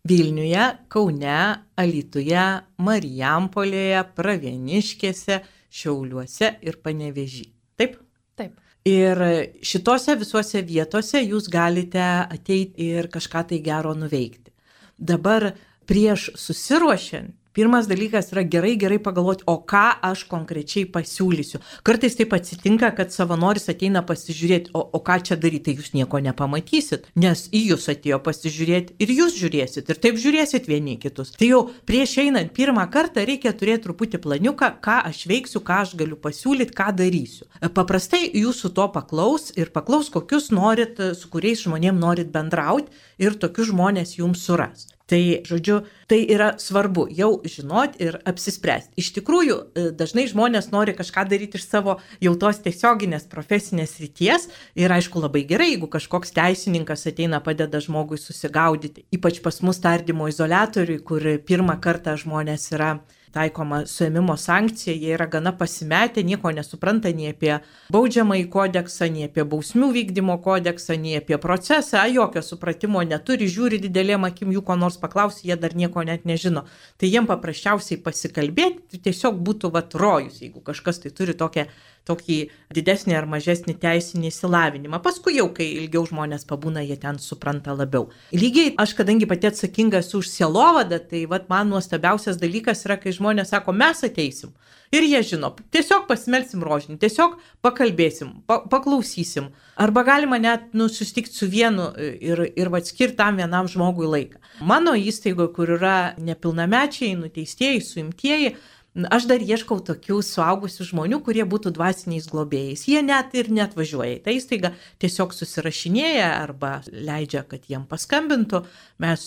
[0.08, 1.38] Vilniuje, Kaune,
[1.78, 2.46] Alituje,
[2.82, 7.46] Marijampolėje, Pravieniškėse, Šiauliuose ir Panevežį.
[7.78, 8.00] Taip?
[8.38, 8.56] Taip.
[8.86, 9.20] Ir
[9.62, 14.50] šitose visuose vietose jūs galite ateiti ir kažką tai gero nuveikti.
[14.98, 15.52] Dabar
[15.86, 21.58] prieš susiruošiant Pirmas dalykas yra gerai, gerai pagalvoti, o ką aš konkrečiai pasiūlysiu.
[21.84, 26.22] Kartais taip atsitinka, kad savanoris ateina pasižiūrėti, o, o ką čia daryti, tai jūs nieko
[26.24, 31.34] nepamatysit, nes į jūs atėjo pasižiūrėti ir jūs žiūrėsit ir taip žiūrėsit vieni kitus.
[31.36, 35.94] Tai jau prieš einant pirmą kartą reikia turėti truputį planiuką, ką aš veiksiu, ką aš
[36.00, 37.50] galiu pasiūlyti, ką darysiu.
[37.76, 42.88] Paprastai jūsų to paklaus ir paklaus, kokius norit, su kuriais žmonėm norit bendrauti
[43.20, 44.88] ir tokius žmonės jums suras.
[45.12, 48.94] Tai, žodžiu, tai yra svarbu jau žinoti ir apsispręsti.
[48.96, 54.48] Iš tikrųjų, e, dažnai žmonės nori kažką daryti iš savo jau tos tiesioginės profesinės ryties
[54.72, 59.04] ir aišku labai gerai, jeigu kažkoks teisininkas ateina padeda žmogui susigaudyti.
[59.12, 62.94] Ypač pas mus tardymo izolatoriui, kur pirmą kartą žmonės yra
[63.32, 67.54] taikoma suėmimo sankcija, jie yra gana pasimetę, nieko nesupranta nei apie
[67.94, 74.26] baudžiamąjį kodeksą, nei apie bausmių vykdymo kodeksą, nei apie procesą, jokio supratimo neturi, žiūri didelėm
[74.28, 76.66] akim jų ko nors paklausti, jie dar nieko net nežino.
[77.00, 81.66] Tai jiem paprasčiausiai pasikalbėti tiesiog būtų vat rojus, jeigu kažkas tai turi tokią
[82.08, 82.38] tokį
[82.74, 85.00] didesnį ar mažesnį teisinį įsilavinimą.
[85.04, 88.08] Paskui jau, kai ilgiau žmonės pabūna, jie ten supranta labiau.
[88.34, 93.14] Lygiai aš, kadangi pati atsakinga esu už sielovadą, tai vat, man nuostabiausias dalykas yra, kai
[93.14, 94.54] žmonės sako, mes ateisim.
[94.92, 99.46] Ir jie žino, tiesiog pasimelsim rožinį, tiesiog pakalbėsim, pa paklausysim.
[99.80, 104.42] Arba galima net nu, susitikti su vienu ir, ir atskirti tam vienam žmogui laiką.
[104.68, 108.52] Mano įstaigoje, kur yra nepilnamečiai, nuteistieji, suimtieji,
[108.92, 112.82] Aš dar ieškau tokių suaugusių žmonių, kurie būtų dvasiniais globėjais.
[112.90, 118.66] Jie net ir net važiuoja į tą įstaigą, tiesiog susirašinėja arba leidžia, kad jiem paskambintų.
[119.00, 119.24] Mes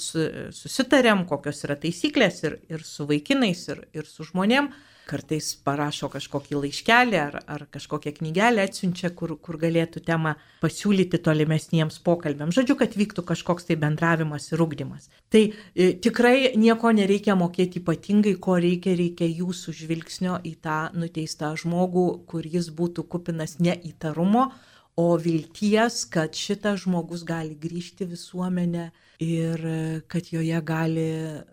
[0.54, 4.70] susitarėm, kokios yra taisyklės ir, ir su vaikinais, ir, ir su žmonėm
[5.08, 12.00] kartais parašo kažkokį laiškelį ar, ar kažkokią knygelę atsiunčia, kur, kur galėtų temą pasiūlyti tolimesniems
[12.06, 12.58] pokalbėms.
[12.58, 15.10] Žodžiu, kad vyktų kažkoks tai bendravimas ir ugdymas.
[15.34, 21.54] Tai e, tikrai nieko nereikia mokėti ypatingai, ko reikia, reikia jūsų žvilgsnio į tą nuteistą
[21.62, 24.50] žmogų, kur jis būtų kupinas ne įtarumo,
[24.96, 28.90] o vilties, kad šitas žmogus gali grįžti visuomenę
[29.24, 31.08] ir e, kad joje gali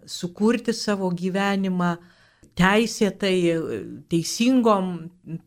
[0.06, 1.96] sukurti savo gyvenimą
[2.58, 3.34] teisėtai,
[4.12, 4.92] teisingom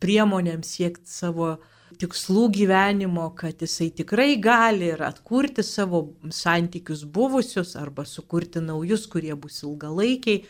[0.02, 1.56] priemonėm siekti savo
[2.00, 6.02] tikslų gyvenimo, kad jisai tikrai gali ir atkurti savo
[6.34, 10.44] santykius buvusius arba sukurti naujus, kurie bus ilgalaikiai.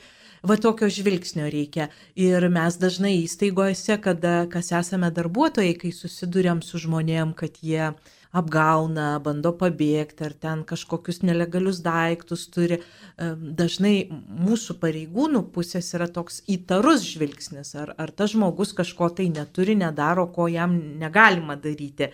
[0.47, 1.89] Va tokio žvilgsnio reikia.
[2.15, 7.91] Ir mes dažnai įstaigose, kada kas esame darbuotojai, kai susidurėm su žmonėm, kad jie
[8.37, 12.81] apgauna, bando pabėgti ar ten kažkokius nelegalius daiktus turi.
[13.17, 19.79] Dažnai mūsų pareigūnų pusės yra toks įtarus žvilgsnis, ar, ar tas žmogus kažko tai neturi,
[19.79, 22.13] nedaro, ko jam negalima daryti.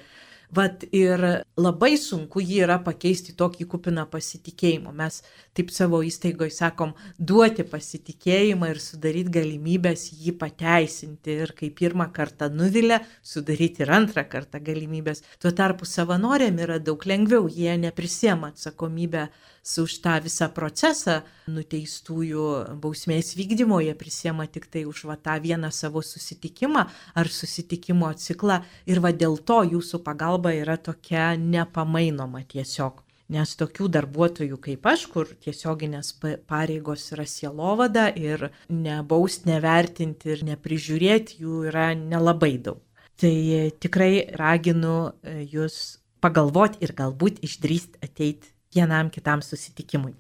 [0.53, 1.23] Vat ir
[1.57, 4.91] labai sunku jį yra pakeisti tokį kupiną pasitikėjimo.
[4.93, 5.23] Mes
[5.57, 11.39] taip savo įstaigoje sakom, duoti pasitikėjimą ir sudaryti galimybės jį pateisinti.
[11.47, 15.25] Ir kai pirmą kartą nuvilia, sudaryti ir antrą kartą galimybės.
[15.41, 19.31] Tuo tarpu savanoriam yra daug lengviau, jie neprisėma atsakomybę
[19.63, 22.47] su už tą visą procesą nuteistųjų
[22.83, 28.63] bausmės vykdymo, jie prisėma tik tai už va, tą vieną savo susitikimą ar susitikimo ciklą
[28.91, 33.03] ir va dėl to jūsų pagalba yra tokia nepamainoma tiesiog.
[33.33, 36.11] Nes tokių darbuotojų kaip aš, kur tiesioginės
[36.51, 42.83] pareigos yra sielovada ir nebaust, nevertinti ir neprižiūrėti jų yra nelabai daug.
[43.17, 43.33] Tai
[43.79, 50.15] tikrai raginu e, jūs pagalvoti ir galbūt išdrįst ateiti vienam kitam susitikimui.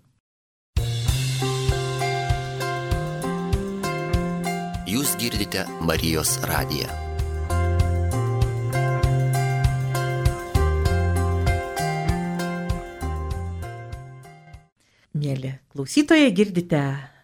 [4.93, 6.91] Jūs girdite Marijos radiją.
[15.17, 16.83] Mėly klausytojai, girdite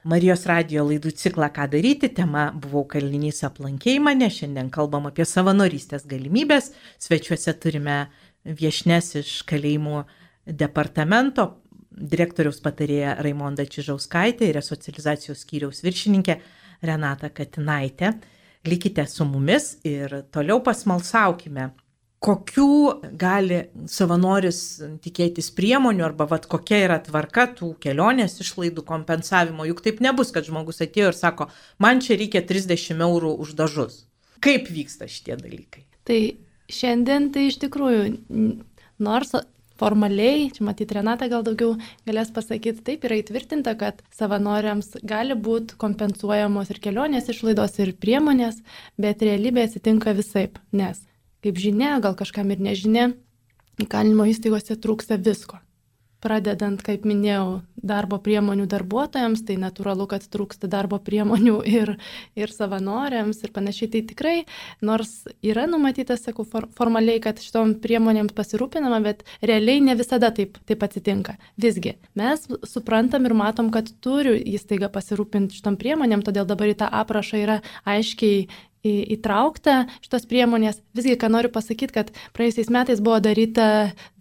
[0.08, 6.06] Marijos radio laidų ciklą Ką daryti, tema buvau kalinys aplankėjai mane, šiandien kalbam apie savanorystės
[6.08, 6.70] galimybės,
[7.02, 7.98] svečiuose turime
[8.46, 10.06] viešnes iš kalėjimų
[10.48, 11.48] departamento
[11.98, 16.38] direktoriaus patarėja Raimonda Čižauskaitė ir resocializacijos skyriaus viršininkė
[16.86, 18.14] Renata Katinaitė.
[18.68, 21.70] Likite su mumis ir toliau pasmalsaukime,
[22.22, 22.66] kokių
[23.18, 24.60] gali savanoris
[25.04, 29.66] tikėtis priemonių arba vat, kokia yra tvarka tų kelionės išlaidų kompensavimo.
[29.68, 34.02] Juk taip nebus, kad žmogus atėjo ir sako, man čia reikia 30 eurų už dažus.
[34.42, 35.86] Kaip vyksta šitie dalykai?
[36.06, 36.18] Tai
[36.70, 38.02] šiandien tai iš tikrųjų,
[39.02, 39.34] nors
[39.78, 41.76] formaliai, čia matyti Renata gal daugiau
[42.08, 48.62] galės pasakyti, taip yra įtvirtinta, kad savanoriams gali būti kompensuojamos ir kelionės išlaidos, ir priemonės,
[48.98, 51.00] bet realybė atsitinka visaip, nes,
[51.44, 53.08] kaip žinia, gal kažkam ir nežinia,
[53.82, 55.62] įkalinimo įstaigose trūksta visko
[56.24, 61.94] pradedant, kaip minėjau, darbo priemonių darbuotojams, tai natūralu, kad trūksta darbo priemonių ir,
[62.38, 63.90] ir savanoriams ir panašiai.
[63.92, 64.34] Tai tikrai,
[64.84, 65.12] nors
[65.46, 70.82] yra numatyta, sakau, for, formaliai, kad šitom priemonėms pasirūpinama, bet realiai ne visada taip, taip
[70.86, 71.36] atsitinka.
[71.60, 76.90] Visgi, mes suprantam ir matom, kad turi įstaiga pasirūpinti šitom priemonėm, todėl dabar į tą
[77.02, 78.48] aprašą yra aiškiai
[79.16, 80.80] įtraukta šitos priemonės.
[80.96, 83.68] Visgi, ką noriu pasakyti, kad praėjusiais metais buvo daryta,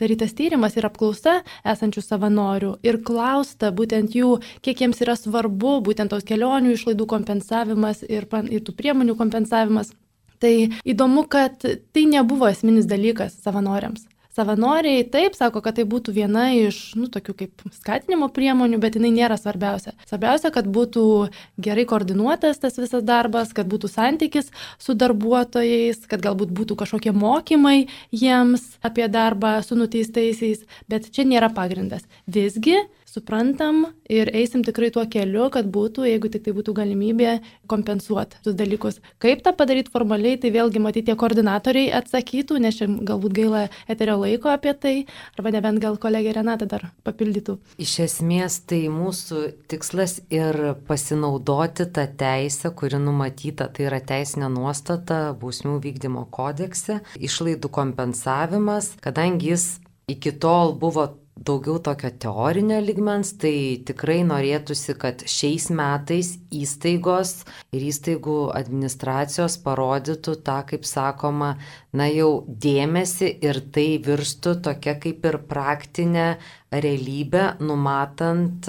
[0.01, 6.13] darytas tyrimas ir apklausa esančių savanorių ir klausta būtent jų, kiek jiems yra svarbu būtent
[6.13, 9.93] tos kelionių išlaidų kompensavimas ir, ir tų priemonių kompensavimas.
[10.37, 10.53] Tai
[10.85, 14.05] įdomu, kad tai nebuvo esminis dalykas savanoriams.
[14.37, 19.09] Savanoriai taip sako, kad tai būtų viena iš, nu, tokių kaip skatinimo priemonių, bet jinai
[19.15, 19.95] nėra svarbiausia.
[20.05, 21.05] Svarbiausia, kad būtų
[21.65, 27.87] gerai koordinuotas tas visas darbas, kad būtų santykis su darbuotojais, kad galbūt būtų kažkokie mokymai
[28.13, 32.05] jiems apie darbą su nuteistaisiais, bet čia nėra pagrindas.
[32.29, 37.37] Visgi suprantam ir eisim tikrai tuo keliu, kad būtų, jeigu tik tai būtų galimybė,
[37.71, 38.99] kompensuoti tuos dalykus.
[39.23, 44.17] Kaip tą padaryti formaliai, tai vėlgi matyti tie koordinatoriai atsakytų, nes čia galbūt gaila eterio
[44.21, 44.95] laiko apie tai,
[45.37, 47.57] arba nebent gal kolegė Renata dar papildytų.
[47.81, 55.31] Iš esmės tai mūsų tikslas ir pasinaudoti tą teisę, kuri numatyta, tai yra teisinė nuostata
[55.39, 59.69] bausmių vykdymo kodekse, išlaidų kompensavimas, kadangi jis
[60.11, 61.09] iki tol buvo
[61.45, 67.43] daugiau tokio teorinio ligmens, tai tikrai norėtųsi, kad šiais metais įstaigos
[67.75, 71.55] ir įstaigų administracijos parodytų tą, kaip sakoma,
[71.93, 76.27] na jau dėmesį ir tai virstų tokia kaip ir praktinė
[76.71, 78.67] realybė, numatant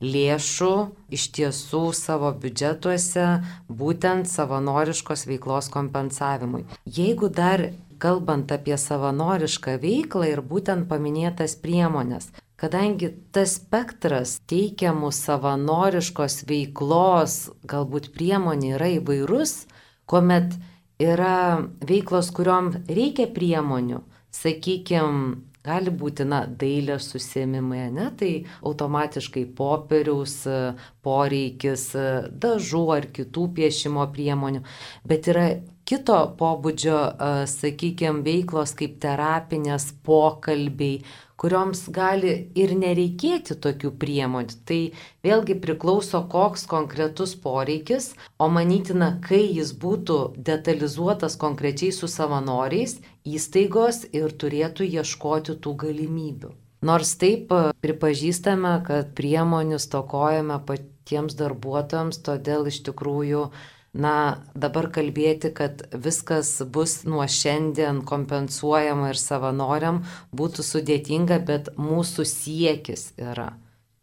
[0.00, 0.72] lėšų
[1.12, 3.26] iš tiesų savo biudžetuose
[3.68, 6.64] būtent savanoriškos veiklos kompensavimui.
[6.84, 7.68] Jeigu dar
[8.02, 12.30] kalbant apie savanorišką veiklą ir būtent paminėtas priemonės.
[12.56, 17.34] Kadangi tas spektras teikiamų savanoriškos veiklos
[17.68, 19.66] galbūt priemonė yra įvairus,
[20.08, 20.56] kuomet
[21.02, 24.00] yra veiklos, kuriuom reikia priemonių,
[24.32, 28.30] sakykime, gali būti, na, dailės susėmimai, ne, tai
[28.62, 30.38] automatiškai popieriaus
[31.04, 31.88] poreikis,
[32.46, 34.62] dažų ar kitų piešimo priemonių,
[35.04, 35.48] bet yra
[35.86, 36.98] kito pobūdžio,
[37.50, 41.04] sakykime, veiklos kaip terapinės pokalbiai,
[41.36, 44.56] kurioms gali ir nereikėti tokių priemonių.
[44.68, 44.80] Tai
[45.26, 50.18] vėlgi priklauso, koks konkretus poreikis, o manytina, kai jis būtų
[50.48, 56.54] detalizuotas konkrečiai su savanoriais, įstaigos ir turėtų ieškoti tų galimybių.
[56.86, 63.46] Nors taip pripažįstame, kad priemonių stokojame patiems darbuotojams, todėl iš tikrųjų
[63.96, 70.02] na, dabar kalbėti, kad viskas bus nuo šiandien kompensuojama ir savanoriam
[70.36, 73.54] būtų sudėtinga, bet mūsų siekis yra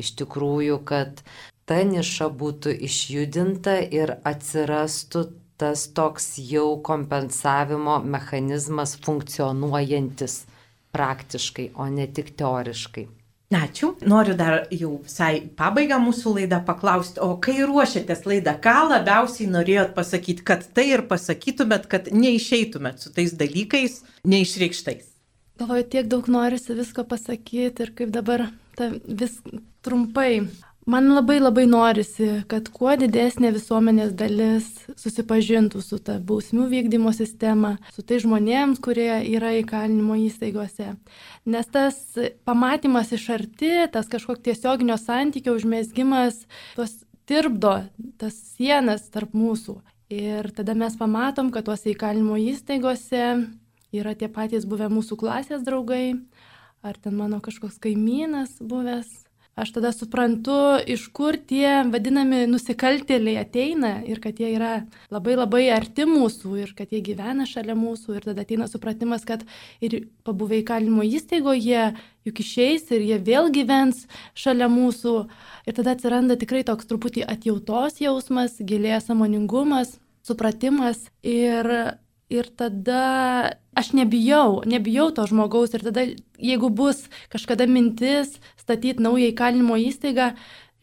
[0.01, 1.21] iš tikrųjų, kad
[1.69, 5.27] ta niša būtų išjudinta ir atsirastų
[5.61, 10.43] tas toks jau kompensavimo mechanizmas funkcionuojantis
[10.93, 13.07] praktiškai, o ne tik teoriškai.
[13.53, 13.93] Ačiū.
[14.09, 19.93] Noriu dar jau visai pabaigą mūsų laidą paklausti, o kai ruošiatės laidą, ką labiausiai norėjot
[19.97, 25.09] pasakyti, kad tai ir pasakytumėt, kad neišeitumėt su tais dalykais neišreikštais?
[25.61, 29.37] Galvoju, tiek daug norisi visko pasakyti ir kaip dabar ta, vis
[29.85, 30.47] trumpai.
[30.85, 34.65] Man labai labai norisi, kad kuo didesnė visuomenės dalis
[34.99, 40.89] susipažintų su ta bausmių vykdymo sistema, su tai žmonėms, kurie yra įkalinimo įstaigose.
[41.47, 42.01] Nes tas
[42.43, 46.43] pamatymas iš arti, tas kažkoks tiesioginio santykio užmėsgymas,
[46.75, 46.99] tos
[47.31, 47.77] tirpdo
[48.19, 49.79] tas sienas tarp mūsų.
[50.11, 53.27] Ir tada mes pamatom, kad tuose įkalinimo įstaigose
[53.95, 56.17] yra tie patys buvę mūsų klasės draugai,
[56.83, 59.22] ar ten mano kažkoks kaimynas buvęs
[59.55, 64.71] aš tada suprantu, iš kur tie vadinami nusikaltėliai ateina ir kad jie yra
[65.13, 69.45] labai labai arti mūsų ir kad jie gyvena šalia mūsų ir tada ateina supratimas, kad
[69.83, 71.91] ir pabuvę įkalinimo įstaigoje
[72.25, 75.17] juk išeis ir jie vėl gyvens šalia mūsų.
[75.69, 81.05] Ir tada atsiranda tikrai toks truputį atjautos jausmas, gilės samoningumas, supratimas.
[81.21, 81.69] Ir
[82.31, 86.05] ir tada aš nebijau, nebijau to žmogaus ir tada,
[86.37, 90.33] jeigu bus kažkada mintis statyti naują įkalinimo įstaigą,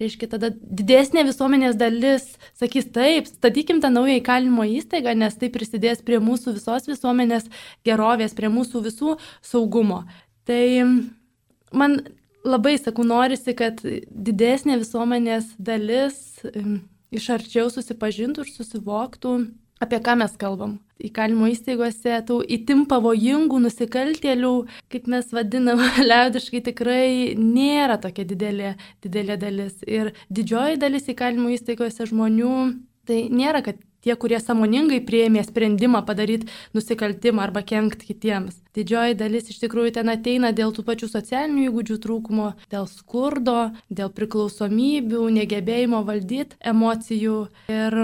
[0.00, 2.26] reiškia, tada didesnė visuomenės dalis
[2.58, 7.50] sakys taip, statykim tą naują įkalinimo įstaigą, nes tai prisidės prie mūsų visos visuomenės
[7.86, 10.04] gerovės, prie mūsų visų saugumo.
[10.48, 10.62] Tai
[11.76, 12.00] man
[12.44, 16.40] labai, sakau, norisi, kad didesnė visuomenės dalis
[17.10, 19.34] iš arčiau susipažintų ir susivoktų,
[19.80, 24.54] apie ką mes kalbam įkalinimo įstaigose tų itin pavojingų nusikaltėlių,
[24.92, 29.78] kaip mes vadinam liaudiškai, tikrai nėra tokia didelė, didelė dalis.
[29.88, 32.56] Ir didžioji dalis įkalinimo įstaigose žmonių,
[33.08, 38.60] tai nėra, kad tie, kurie samoningai prieėmė sprendimą padaryti nusikaltimą arba kenkti kitiems.
[38.76, 44.12] Didžioji dalis iš tikrųjų ten ateina dėl tų pačių socialinių įgūdžių trūkumo, dėl skurdo, dėl
[44.16, 47.42] priklausomybių, negebėjimo valdyti emocijų.
[47.72, 48.00] Ir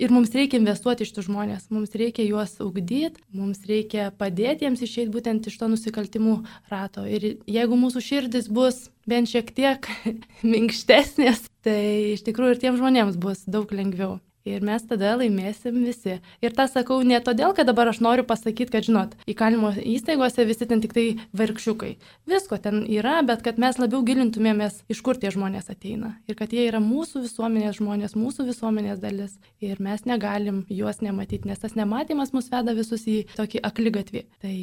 [0.00, 4.80] Ir mums reikia investuoti iš tų žmonės, mums reikia juos ugdyti, mums reikia padėti jiems
[4.86, 6.38] išeiti būtent iš to nusikaltimų
[6.72, 7.04] rato.
[7.04, 9.90] Ir jeigu mūsų širdis bus bent šiek tiek
[10.54, 14.16] minkštesnės, tai iš tikrųjų ir tiems žmonėms bus daug lengviau.
[14.48, 16.16] Ir mes tada laimėsim visi.
[16.40, 20.68] Ir tą sakau ne todėl, kad dabar aš noriu pasakyti, kad, žinot, įkalinimo įstaigose visi
[20.70, 21.92] ten tik tai vargšiukai.
[22.30, 26.14] Visko ten yra, bet kad mes labiau gilintumėmės, iš kur tie žmonės ateina.
[26.24, 29.36] Ir kad jie yra mūsų visuomenės žmonės, mūsų visuomenės dalis.
[29.60, 34.24] Ir mes negalim juos nematyti, nes tas nematymas mus veda visus į tokį aklygatvį.
[34.40, 34.54] Tai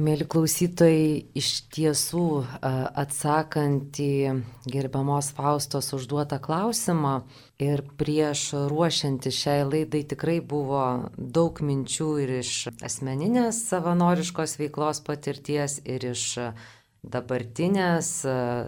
[0.00, 2.26] Mėly klausytojai, iš tiesų
[2.64, 7.18] atsakant į gerbiamos Faustos užduotą klausimą
[7.60, 15.74] ir prieš ruošiantį šiai laidai tikrai buvo daug minčių ir iš asmeninės savanoriškos veiklos patirties,
[15.84, 16.24] ir iš
[17.04, 18.08] dabartinės,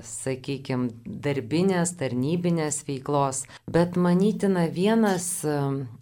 [0.05, 5.31] sakykime, darbinės, tarnybinės veiklos, bet manytina vienas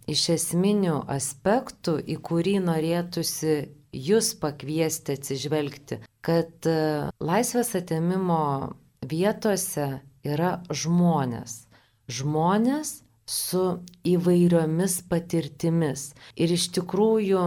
[0.03, 3.55] iš esminių aspektų, į kurį norėtųsi
[3.93, 6.75] jūs pakviesti atsižvelgti, kad e,
[7.23, 8.41] laisvės atėmimo
[9.09, 9.87] vietose
[10.25, 11.63] yra žmonės.
[12.11, 12.97] Žmonės
[13.29, 13.63] su
[14.07, 16.11] įvairiomis patirtimis.
[16.35, 17.43] Ir iš tikrųjų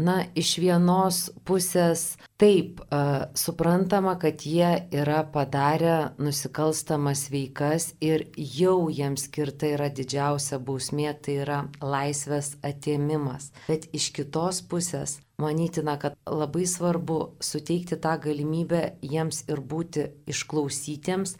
[0.00, 8.88] na, iš vienos pusės taip uh, suprantama, kad jie yra padarę nusikalstamas veikas ir jau
[8.88, 13.50] jiems skirta yra didžiausia bausmė, tai yra laisvės atėmimas.
[13.68, 21.36] Bet iš kitos pusės manytina, kad labai svarbu suteikti tą galimybę jiems ir būti išklausytiems,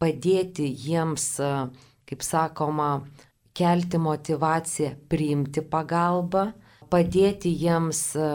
[0.00, 1.30] padėti jiems,
[2.04, 2.90] kaip sakoma,
[3.54, 6.50] kelti motivaciją priimti pagalbą
[6.90, 8.28] padėti jiems e,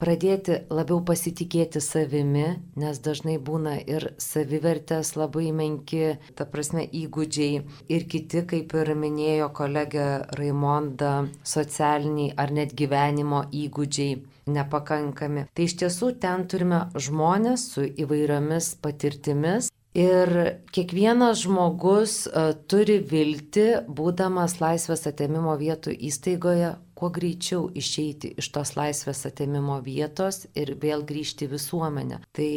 [0.00, 2.46] pradėti labiau pasitikėti savimi,
[2.80, 7.60] nes dažnai būna ir savivertės labai menki, ta prasme įgūdžiai
[7.92, 15.46] ir kiti, kaip ir minėjo kolegė Raimonda, socialiniai ar net gyvenimo įgūdžiai nepakankami.
[15.54, 19.70] Tai iš tiesų ten turime žmonės su įvairiomis patirtimis.
[19.90, 20.30] Ir
[20.70, 28.74] kiekvienas žmogus uh, turi vilti, būdamas laisvės atėmimo vietų įstaigoje, kuo greičiau išeiti iš tos
[28.76, 32.20] laisvės atėmimo vietos ir vėl grįžti į visuomenę.
[32.36, 32.52] Tai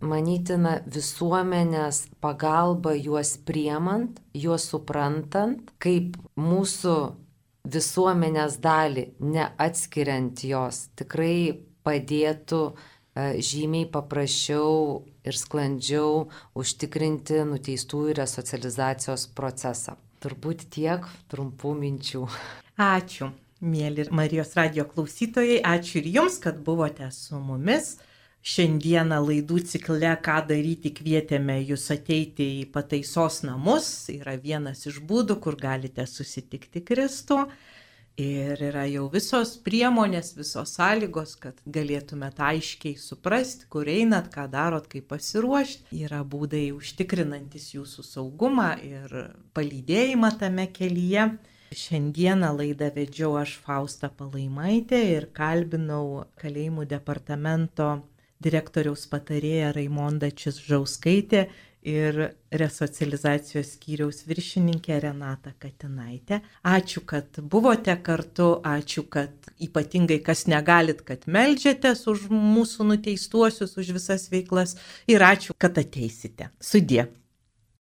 [0.00, 6.96] manytina visuomenės pagalba juos priemant, juos suprantant, kaip mūsų
[7.70, 12.72] visuomenės dalį, neatskiriant jos, tikrai padėtų e,
[13.44, 16.24] žymiai paprasčiau ir sklandžiau
[16.56, 19.98] užtikrinti nuteistųjų resocializacijos procesą.
[20.20, 22.26] Turbūt tiek trumpų minčių.
[22.80, 23.30] Ačiū.
[23.60, 27.98] Mėly Marijos radio klausytojai, ačiū ir jums, kad buvote su mumis.
[28.40, 33.90] Šiandieną laidų cikle, ką daryti, kvietėme jūs ateiti į pataisos namus.
[34.14, 37.42] Yra vienas iš būdų, kur galite susitikti Kristų.
[38.20, 44.88] Ir yra jau visos priemonės, visos sąlygos, kad galėtumėte aiškiai suprasti, kur einat, ką darot,
[44.88, 45.92] kaip pasiruošti.
[46.00, 49.16] Yra būdai užtikrinantis jūsų saugumą ir
[49.52, 51.28] palydėjimą tame kelyje.
[51.70, 57.90] Šiandieną laidą vedžiau aš Fausta Palaimaitė ir kalbinau kalėjimų departamento
[58.42, 61.44] direktoriaus patarėją Raimondą Čisžauskaitę
[61.86, 62.18] ir
[62.52, 66.40] resocializacijos skyriaus viršininkė Renata Katinaitė.
[66.66, 73.94] Ačiū, kad buvote kartu, ačiū, kad ypatingai kas negalit, kad melžiatės už mūsų nuteistuosius, už
[73.96, 76.50] visas veiklas ir ačiū, kad ateisite.
[76.58, 77.06] Sudė.